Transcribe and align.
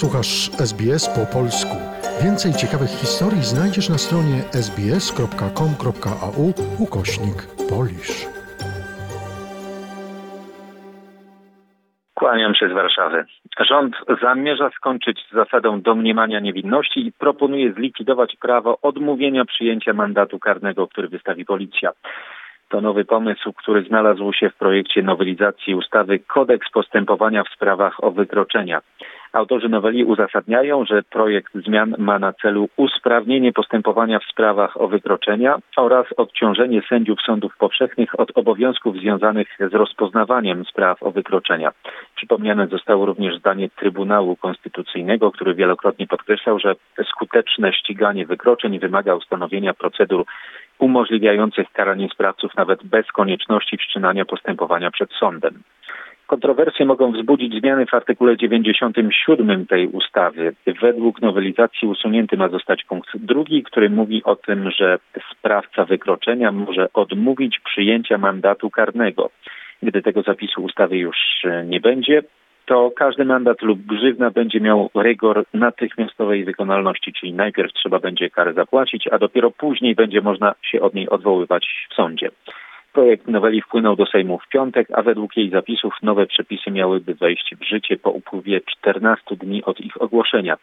Słuchasz 0.00 0.50
SBS 0.68 1.04
po 1.18 1.38
polsku. 1.38 1.76
Więcej 2.24 2.52
ciekawych 2.60 2.90
historii 3.02 3.42
znajdziesz 3.42 3.88
na 3.88 3.98
stronie 3.98 4.38
sbs.com.au 4.66 6.46
ukośnik 6.86 7.38
polisz. 7.70 8.26
Kłaniam 12.14 12.54
się 12.54 12.68
z 12.68 12.72
Warszawy. 12.72 13.24
Rząd 13.70 13.94
zamierza 14.22 14.70
skończyć 14.76 15.18
z 15.30 15.34
zasadą 15.34 15.80
domniemania 15.80 16.40
niewinności 16.40 17.06
i 17.06 17.12
proponuje 17.12 17.72
zlikwidować 17.72 18.36
prawo 18.36 18.78
odmówienia 18.82 19.44
przyjęcia 19.44 19.92
mandatu 19.92 20.38
karnego, 20.38 20.88
który 20.88 21.08
wystawi 21.08 21.44
policja. 21.44 21.92
To 22.68 22.80
nowy 22.80 23.04
pomysł, 23.04 23.52
który 23.52 23.84
znalazł 23.84 24.32
się 24.32 24.50
w 24.50 24.56
projekcie 24.56 25.02
nowelizacji 25.02 25.74
ustawy 25.74 26.18
Kodeks 26.18 26.70
postępowania 26.70 27.44
w 27.44 27.48
sprawach 27.48 28.04
o 28.04 28.10
wykroczenia. 28.10 28.80
Autorzy 29.32 29.68
noweli 29.68 30.04
uzasadniają, 30.04 30.84
że 30.84 31.02
projekt 31.02 31.54
zmian 31.54 31.94
ma 31.98 32.18
na 32.18 32.32
celu 32.32 32.68
usprawnienie 32.76 33.52
postępowania 33.52 34.18
w 34.18 34.24
sprawach 34.24 34.80
o 34.80 34.88
wykroczenia 34.88 35.58
oraz 35.76 36.06
odciążenie 36.16 36.82
sędziów 36.88 37.18
sądów 37.26 37.56
powszechnych 37.56 38.20
od 38.20 38.30
obowiązków 38.34 38.96
związanych 38.96 39.48
z 39.70 39.74
rozpoznawaniem 39.74 40.64
spraw 40.64 41.02
o 41.02 41.10
wykroczenia. 41.10 41.72
Przypomniane 42.16 42.66
zostało 42.66 43.06
również 43.06 43.38
zdanie 43.38 43.68
Trybunału 43.68 44.36
Konstytucyjnego, 44.36 45.32
który 45.32 45.54
wielokrotnie 45.54 46.06
podkreślał, 46.06 46.58
że 46.58 46.74
skuteczne 47.10 47.72
ściganie 47.72 48.26
wykroczeń 48.26 48.78
wymaga 48.78 49.14
ustanowienia 49.14 49.74
procedur 49.74 50.24
umożliwiających 50.78 51.72
karanie 51.72 52.08
sprawców 52.08 52.56
nawet 52.56 52.84
bez 52.84 53.06
konieczności 53.06 53.76
wszczynania 53.76 54.24
postępowania 54.24 54.90
przed 54.90 55.12
sądem. 55.12 55.62
Kontrowersje 56.30 56.86
mogą 56.86 57.12
wzbudzić 57.12 57.60
zmiany 57.60 57.86
w 57.86 57.94
artykule 57.94 58.36
97 58.36 59.66
tej 59.66 59.86
ustawy. 59.86 60.52
Według 60.80 61.22
nowelizacji 61.22 61.88
usunięty 61.88 62.36
ma 62.36 62.48
zostać 62.48 62.84
punkt 62.84 63.16
drugi, 63.16 63.62
który 63.62 63.90
mówi 63.90 64.24
o 64.24 64.36
tym, 64.36 64.70
że 64.70 64.98
sprawca 65.32 65.84
wykroczenia 65.84 66.52
może 66.52 66.92
odmówić 66.92 67.60
przyjęcia 67.64 68.18
mandatu 68.18 68.70
karnego. 68.70 69.30
Gdy 69.82 70.02
tego 70.02 70.22
zapisu 70.22 70.62
ustawy 70.62 70.96
już 70.96 71.16
nie 71.66 71.80
będzie, 71.80 72.22
to 72.66 72.90
każdy 72.96 73.24
mandat 73.24 73.62
lub 73.62 73.80
grzywna 73.80 74.30
będzie 74.30 74.60
miał 74.60 74.90
rygor 74.94 75.44
natychmiastowej 75.54 76.44
wykonalności, 76.44 77.12
czyli 77.12 77.32
najpierw 77.32 77.72
trzeba 77.72 77.98
będzie 77.98 78.30
karę 78.30 78.52
zapłacić, 78.52 79.08
a 79.08 79.18
dopiero 79.18 79.50
później 79.50 79.94
będzie 79.94 80.20
można 80.20 80.54
się 80.62 80.80
od 80.80 80.94
niej 80.94 81.08
odwoływać 81.08 81.86
w 81.90 81.94
sądzie. 81.94 82.30
Projekt 82.92 83.28
noweli 83.28 83.62
wpłynął 83.62 83.96
do 83.96 84.06
Sejmu 84.06 84.38
w 84.38 84.48
piątek, 84.48 84.88
a 84.94 85.02
według 85.02 85.36
jej 85.36 85.50
zapisów 85.50 85.94
nowe 86.02 86.26
przepisy 86.26 86.70
miałyby 86.70 87.14
wejść 87.14 87.54
w 87.60 87.64
życie 87.64 87.96
po 87.96 88.10
upływie 88.10 88.60
14 88.60 89.36
dni 89.36 89.64
od 89.64 89.80
ich 89.80 90.02
ogłoszenia. 90.02 90.56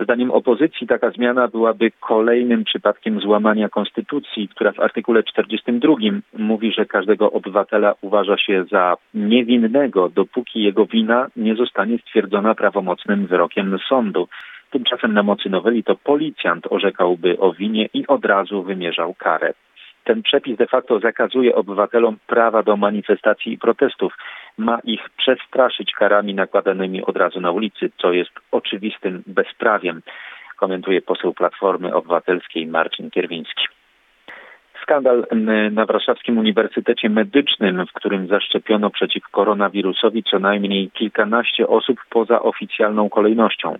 Zdaniem 0.00 0.30
opozycji 0.30 0.86
taka 0.86 1.10
zmiana 1.10 1.48
byłaby 1.48 1.90
kolejnym 2.00 2.64
przypadkiem 2.64 3.20
złamania 3.20 3.68
konstytucji, 3.68 4.48
która 4.48 4.72
w 4.72 4.80
artykule 4.80 5.22
42 5.22 5.94
mówi, 6.38 6.72
że 6.72 6.86
każdego 6.86 7.32
obywatela 7.32 7.94
uważa 8.00 8.36
się 8.38 8.64
za 8.70 8.96
niewinnego, 9.14 10.08
dopóki 10.08 10.62
jego 10.62 10.86
wina 10.86 11.26
nie 11.36 11.54
zostanie 11.54 11.98
stwierdzona 11.98 12.54
prawomocnym 12.54 13.26
wyrokiem 13.26 13.78
sądu. 13.88 14.28
Tymczasem 14.70 15.12
na 15.12 15.22
mocy 15.22 15.50
noweli 15.50 15.84
to 15.84 15.96
policjant 15.96 16.66
orzekałby 16.70 17.38
o 17.38 17.52
winie 17.52 17.88
i 17.94 18.06
od 18.06 18.24
razu 18.24 18.62
wymierzał 18.62 19.14
karę 19.14 19.52
ten 20.08 20.22
przepis 20.22 20.56
de 20.56 20.66
facto 20.66 21.00
zakazuje 21.00 21.54
obywatelom 21.54 22.16
prawa 22.26 22.62
do 22.62 22.76
manifestacji 22.76 23.52
i 23.52 23.58
protestów. 23.58 24.12
Ma 24.58 24.78
ich 24.84 25.10
przestraszyć 25.16 25.92
karami 25.92 26.34
nakładanymi 26.34 27.04
od 27.04 27.16
razu 27.16 27.40
na 27.40 27.50
ulicy, 27.50 27.90
co 27.98 28.12
jest 28.12 28.30
oczywistym 28.50 29.22
bezprawiem, 29.26 30.02
komentuje 30.56 31.02
poseł 31.02 31.34
Platformy 31.34 31.94
Obywatelskiej 31.94 32.66
Marcin 32.66 33.10
Kierwiński. 33.10 33.64
Skandal 34.82 35.26
na 35.70 35.86
Warszawskim 35.86 36.38
Uniwersytecie 36.38 37.08
Medycznym, 37.08 37.86
w 37.86 37.92
którym 37.92 38.26
zaszczepiono 38.26 38.90
przeciw 38.90 39.28
koronawirusowi 39.28 40.22
co 40.22 40.38
najmniej 40.38 40.90
kilkanaście 40.90 41.68
osób 41.68 41.98
poza 42.10 42.42
oficjalną 42.42 43.08
kolejnością. 43.08 43.78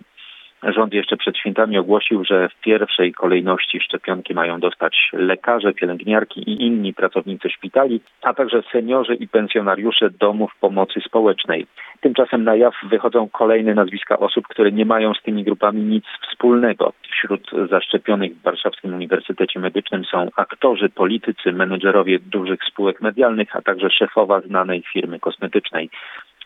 Rząd 0.63 0.93
jeszcze 0.93 1.17
przed 1.17 1.37
świętami 1.37 1.77
ogłosił, 1.77 2.25
że 2.25 2.49
w 2.49 2.61
pierwszej 2.61 3.13
kolejności 3.13 3.79
szczepionki 3.79 4.33
mają 4.33 4.59
dostać 4.59 5.09
lekarze, 5.13 5.73
pielęgniarki 5.73 6.49
i 6.49 6.65
inni 6.65 6.93
pracownicy 6.93 7.49
szpitali, 7.49 8.01
a 8.21 8.33
także 8.33 8.63
seniorzy 8.71 9.15
i 9.15 9.27
pensjonariusze 9.27 10.09
domów 10.09 10.51
pomocy 10.59 11.01
społecznej. 11.01 11.67
Tymczasem 12.01 12.43
na 12.43 12.55
jaw 12.55 12.73
wychodzą 12.83 13.29
kolejne 13.29 13.73
nazwiska 13.73 14.19
osób, 14.19 14.47
które 14.47 14.71
nie 14.71 14.85
mają 14.85 15.13
z 15.13 15.21
tymi 15.21 15.43
grupami 15.43 15.81
nic 15.81 16.05
wspólnego. 16.29 16.93
Wśród 17.11 17.51
zaszczepionych 17.69 18.35
w 18.35 18.41
Warszawskim 18.41 18.93
Uniwersytecie 18.93 19.59
Medycznym 19.59 20.05
są 20.05 20.29
aktorzy, 20.35 20.89
politycy, 20.89 21.53
menedżerowie 21.53 22.19
dużych 22.19 22.59
spółek 22.63 23.01
medialnych, 23.01 23.55
a 23.55 23.61
także 23.61 23.89
szefowa 23.89 24.41
znanej 24.41 24.83
firmy 24.93 25.19
kosmetycznej. 25.19 25.89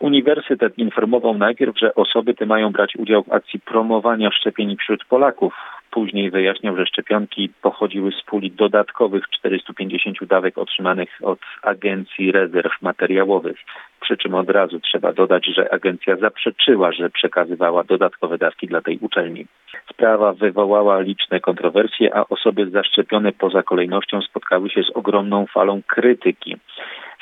Uniwersytet 0.00 0.78
informował 0.78 1.34
najpierw, 1.38 1.78
że 1.78 1.94
osoby 1.94 2.34
te 2.34 2.46
mają 2.46 2.72
brać 2.72 2.96
udział 2.96 3.22
w 3.22 3.32
akcji 3.32 3.60
promowania 3.60 4.30
szczepień 4.30 4.76
wśród 4.76 5.04
Polaków. 5.04 5.54
Później 5.90 6.30
wyjaśniał, 6.30 6.76
że 6.76 6.86
szczepionki 6.86 7.50
pochodziły 7.62 8.12
z 8.12 8.22
puli 8.22 8.50
dodatkowych 8.50 9.24
450 9.30 10.24
dawek 10.24 10.58
otrzymanych 10.58 11.08
od 11.22 11.38
Agencji 11.62 12.32
Rezerw 12.32 12.82
Materiałowych. 12.82 13.56
Przy 14.00 14.16
czym 14.16 14.34
od 14.34 14.50
razu 14.50 14.80
trzeba 14.80 15.12
dodać, 15.12 15.46
że 15.46 15.72
agencja 15.72 16.16
zaprzeczyła, 16.16 16.92
że 16.92 17.10
przekazywała 17.10 17.84
dodatkowe 17.84 18.38
dawki 18.38 18.66
dla 18.66 18.80
tej 18.80 18.98
uczelni. 18.98 19.46
Sprawa 19.90 20.32
wywołała 20.32 21.00
liczne 21.00 21.40
kontrowersje, 21.40 22.16
a 22.16 22.24
osoby 22.28 22.70
zaszczepione 22.70 23.32
poza 23.32 23.62
kolejnością 23.62 24.20
spotkały 24.20 24.70
się 24.70 24.82
z 24.82 24.90
ogromną 24.90 25.46
falą 25.46 25.82
krytyki. 25.86 26.56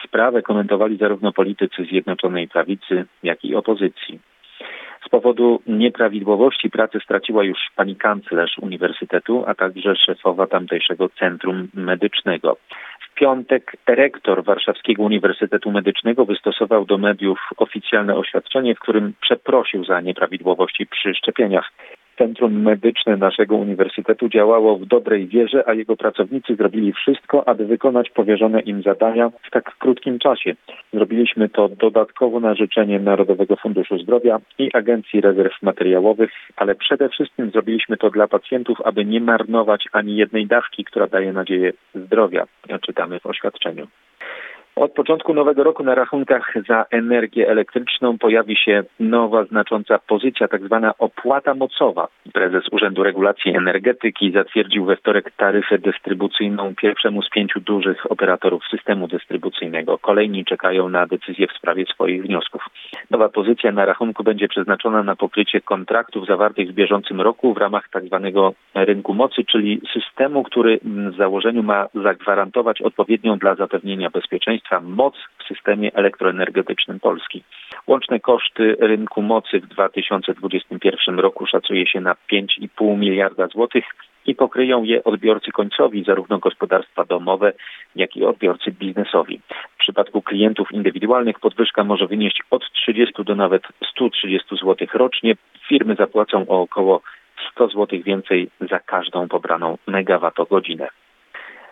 Sprawę 0.05 0.43
komentowali 0.43 0.97
zarówno 0.97 1.33
politycy 1.33 1.85
Zjednoczonej 1.85 2.49
Prawicy, 2.49 3.05
jak 3.23 3.45
i 3.45 3.55
opozycji. 3.55 4.21
Z 5.07 5.09
powodu 5.09 5.63
nieprawidłowości 5.67 6.71
pracy 6.71 6.99
straciła 7.05 7.45
już 7.45 7.59
pani 7.77 7.97
kanclerz 7.97 8.59
uniwersytetu, 8.59 9.45
a 9.47 9.55
także 9.55 9.97
szefowa 9.97 10.47
tamtejszego 10.47 11.09
centrum 11.09 11.69
medycznego. 11.75 12.57
W 13.01 13.15
piątek 13.15 13.77
rektor 13.87 14.45
Warszawskiego 14.45 15.03
Uniwersytetu 15.03 15.71
Medycznego 15.71 16.25
wystosował 16.25 16.85
do 16.85 16.99
mediów 16.99 17.39
oficjalne 17.57 18.15
oświadczenie, 18.15 18.75
w 18.75 18.79
którym 18.79 19.13
przeprosił 19.21 19.85
za 19.85 20.01
nieprawidłowości 20.01 20.87
przy 20.87 21.15
szczepieniach. 21.15 21.73
Centrum 22.19 22.63
Medyczne 22.63 23.17
naszego 23.17 23.57
uniwersytetu 23.57 24.29
działało 24.29 24.79
w 24.79 24.87
dobrej 24.87 25.27
wierze, 25.27 25.65
a 25.67 25.75
jego 25.75 25.97
pracownicy 25.97 26.55
zrobili 26.57 26.93
wszystko, 26.93 27.49
aby 27.49 27.67
wykonać 27.67 28.11
powierzone 28.11 28.61
im 28.61 28.83
zadania 28.83 29.31
w 29.43 29.51
tak 29.51 29.77
krótkim 29.79 30.19
czasie. 30.19 30.55
Zrobiliśmy 30.93 31.49
to 31.49 31.69
dodatkowo 31.69 32.41
na 32.41 32.55
życzenie 32.55 33.01
Narodowego 33.01 33.57
Funduszu 33.57 33.99
Zdrowia 33.99 34.41
i 34.59 34.71
Agencji 34.75 35.21
Rezerw 35.21 35.63
Materiałowych, 35.63 36.31
ale 36.57 36.75
przede 36.75 37.09
wszystkim 37.09 37.51
zrobiliśmy 37.51 37.97
to 37.97 38.11
dla 38.11 38.29
pacjentów, 38.29 38.81
aby 38.85 39.05
nie 39.05 39.21
marnować 39.21 39.85
ani 39.93 40.17
jednej 40.17 40.47
dawki, 40.47 40.85
która 40.85 41.07
daje 41.07 41.33
nadzieję 41.33 41.73
zdrowia, 41.95 42.47
czytamy 42.87 43.21
w 43.21 43.27
oświadczeniu. 43.27 43.87
Od 44.77 44.93
początku 44.93 45.35
nowego 45.35 45.65
roku 45.65 45.83
na 45.83 45.95
rachunkach 45.95 46.55
za 46.69 46.85
energię 46.91 47.49
elektryczną 47.49 48.19
pojawi 48.19 48.57
się 48.57 48.85
nowa 49.01 49.45
znacząca 49.45 49.99
pozycja, 49.99 50.49
tak 50.49 50.63
zwana 50.65 50.95
opłata 50.99 51.55
mocowa. 51.55 52.09
Prezes 52.33 52.65
Urzędu 52.73 53.03
Regulacji 53.03 53.57
Energetyki 53.57 54.33
zatwierdził 54.33 54.85
we 54.85 54.97
wtorek 54.97 55.31
taryfę 55.37 55.79
dystrybucyjną 55.79 56.75
pierwszemu 56.75 57.23
z 57.23 57.31
pięciu 57.31 57.61
dużych 57.61 58.13
operatorów 58.13 58.63
systemu 58.71 59.09
dystrybucyjnego. 59.09 59.99
Kolejni 59.99 60.45
czekają 60.45 60.89
na 60.89 61.07
decyzję 61.07 61.47
w 61.47 61.57
sprawie 61.59 61.85
swoich 61.87 62.23
wniosków. 62.23 62.63
Nowa 63.13 63.29
pozycja 63.29 63.73
na 63.73 63.85
rachunku 63.85 64.25
będzie 64.25 64.49
przeznaczona 64.49 65.03
na 65.03 65.17
pokrycie 65.17 65.61
kontraktów 65.61 66.27
zawartych 66.27 66.71
w 66.71 66.75
bieżącym 66.75 67.21
roku 67.21 67.55
w 67.55 67.57
ramach 67.57 67.89
tak 67.89 68.05
zwanego 68.05 68.55
rynku 68.75 69.15
mocy, 69.15 69.45
czyli 69.45 69.81
systemu, 69.93 70.43
który 70.43 70.81
w 70.85 71.17
założeniu 71.17 71.63
ma 71.63 71.89
zagwarantować 71.95 72.83
odpowiednią 72.83 73.39
dla 73.39 73.55
zapewnienia 73.55 74.11
bezpieczeństwa 74.11 74.81
moc 74.81 75.15
w 75.39 75.55
systemie 75.55 75.95
elektroenergetycznym 75.95 77.01
Polski. 77.01 77.45
Łączne 77.87 78.21
koszty 78.21 78.77
rynku 78.81 79.23
mocy 79.23 79.61
w 79.61 79.67
2021 79.67 81.19
roku 81.19 81.47
szacuje 81.47 81.87
się 81.87 82.01
na 82.01 82.15
5,5 82.33 82.99
miliarda 82.99 83.47
złotych 83.47 83.85
i 84.27 84.35
pokryją 84.35 84.83
je 84.83 85.05
odbiorcy 85.05 85.53
końcowi, 85.53 86.05
zarówno 86.05 86.39
gospodarstwa 86.39 87.05
domowe, 87.05 87.53
jak 87.97 88.17
i 88.17 88.25
odbiorcy 88.25 88.71
biznesowi. 88.71 89.41
W 89.83 89.85
przypadku 89.85 90.23
klientów 90.23 90.73
indywidualnych 90.73 91.41
podwyżka 91.41 91.85
może 91.85 92.07
wynieść 92.07 92.43
od 92.51 92.73
30 92.73 93.25
do 93.25 93.35
nawet 93.35 93.63
130 93.91 94.57
zł 94.57 94.89
rocznie. 94.95 95.35
Firmy 95.69 95.95
zapłacą 95.95 96.47
o 96.49 96.61
około 96.61 97.01
100 97.53 97.69
zł 97.69 97.99
więcej 98.05 98.51
za 98.71 98.79
każdą 98.79 99.29
pobraną 99.29 99.79
megawattogodzinę. 99.87 100.89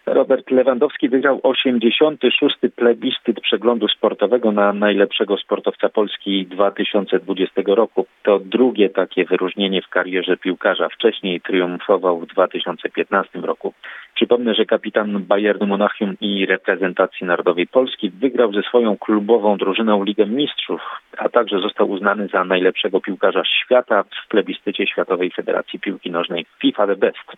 Robert 0.06 0.50
Lewandowski 0.50 1.08
wygrał 1.08 1.40
86. 1.42 2.56
plebiscyt 2.76 3.40
przeglądu 3.40 3.88
sportowego 3.88 4.52
na 4.52 4.72
najlepszego 4.72 5.36
sportowca 5.36 5.88
Polski 5.88 6.46
2020 6.46 7.62
roku. 7.66 8.06
To 8.22 8.38
drugie 8.38 8.90
takie 8.90 9.24
wyróżnienie 9.24 9.82
w 9.82 9.88
karierze 9.88 10.36
piłkarza. 10.36 10.88
Wcześniej 10.88 11.40
triumfował 11.40 12.20
w 12.20 12.26
2015 12.26 13.38
roku. 13.38 13.74
Przypomnę, 14.14 14.54
że 14.54 14.64
kapitan 14.64 15.24
Bayernu 15.24 15.66
Monachium 15.66 16.16
i 16.20 16.46
reprezentacji 16.46 17.26
narodowej 17.26 17.66
Polski 17.66 18.10
wygrał 18.10 18.52
ze 18.52 18.62
swoją 18.62 18.96
klubową 18.96 19.56
drużyną 19.56 20.04
Ligę 20.04 20.26
Mistrzów, 20.26 20.80
a 21.18 21.28
także 21.28 21.58
został 21.58 21.90
uznany 21.90 22.28
za 22.28 22.44
najlepszego 22.44 23.00
piłkarza 23.00 23.42
świata 23.44 24.02
w 24.02 24.28
plebiscycie 24.28 24.86
Światowej 24.86 25.30
Federacji 25.30 25.80
Piłki 25.80 26.10
Nożnej 26.10 26.46
FIFA 26.60 26.86
The 26.86 26.96
Best. 26.96 27.36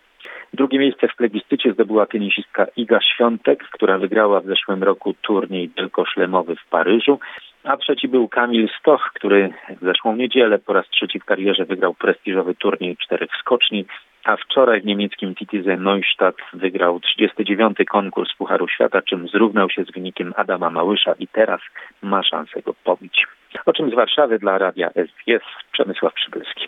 Drugie 0.53 0.79
miejsce 0.79 1.07
w 1.07 1.15
plebiscycie 1.15 1.73
zdobyła 1.73 2.05
tenisistka 2.05 2.65
Iga 2.75 2.99
Świątek, 3.01 3.63
która 3.71 3.97
wygrała 3.97 4.41
w 4.41 4.45
zeszłym 4.45 4.83
roku 4.83 5.13
turniej 5.21 5.69
wielkoszlemowy 5.77 6.55
w 6.55 6.69
Paryżu, 6.69 7.19
a 7.63 7.77
trzeci 7.77 8.07
był 8.07 8.27
Kamil 8.27 8.69
Stoch, 8.79 9.11
który 9.15 9.53
w 9.81 9.85
zeszłą 9.85 10.15
niedzielę 10.15 10.59
po 10.59 10.73
raz 10.73 10.89
trzeci 10.89 11.19
w 11.19 11.25
karierze 11.25 11.65
wygrał 11.65 11.93
prestiżowy 11.93 12.55
turniej 12.55 12.97
czterech 12.97 13.29
skoczni, 13.39 13.85
a 14.23 14.37
wczoraj 14.37 14.81
w 14.81 14.85
niemieckim 14.85 15.35
Titize 15.35 15.77
Neustadt 15.77 16.37
wygrał 16.53 16.99
39. 16.99 17.77
konkurs 17.89 18.29
Pucharu 18.37 18.67
Świata, 18.67 19.01
czym 19.01 19.27
zrównał 19.27 19.69
się 19.69 19.83
z 19.83 19.91
wynikiem 19.91 20.33
Adama 20.35 20.69
Małysza 20.69 21.13
i 21.19 21.27
teraz 21.27 21.61
ma 22.01 22.23
szansę 22.23 22.61
go 22.61 22.73
pobić. 22.83 23.27
O 23.65 23.73
czym 23.73 23.91
z 23.91 23.93
Warszawy 23.93 24.39
dla 24.39 24.57
Radia 24.57 24.89
SBS 24.89 25.43
Przemysław 25.71 26.13
Przybylski. 26.13 26.67